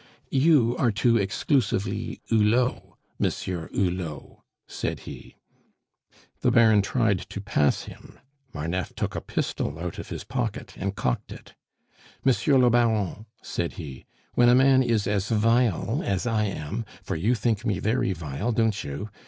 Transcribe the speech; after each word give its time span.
"You 0.31 0.75
are 0.79 0.91
too 0.91 1.17
exclusively 1.17 2.21
Hulot, 2.29 2.97
Monsieur 3.19 3.69
Hulot!" 3.71 4.39
said 4.65 5.01
he. 5.01 5.35
The 6.39 6.49
Baron 6.49 6.81
tried 6.81 7.19
to 7.29 7.39
pass 7.39 7.83
him, 7.83 8.19
Marneffe 8.51 8.95
took 8.95 9.13
a 9.15 9.21
pistol 9.21 9.77
out 9.77 9.99
of 9.99 10.09
his 10.09 10.23
pocket 10.23 10.73
and 10.75 10.95
cocked 10.95 11.31
it. 11.31 11.53
"Monsieur 12.25 12.57
le 12.57 12.71
Baron," 12.71 13.27
said 13.43 13.73
he, 13.73 14.03
"when 14.33 14.49
a 14.49 14.55
man 14.55 14.81
is 14.81 15.05
as 15.05 15.29
vile 15.29 16.01
as 16.03 16.25
I 16.25 16.45
am 16.45 16.83
for 17.03 17.15
you 17.15 17.35
think 17.35 17.63
me 17.63 17.77
very 17.77 18.11
vile, 18.11 18.51
don't 18.51 18.83
you? 18.83 19.11